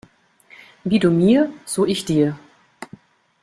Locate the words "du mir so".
0.97-1.85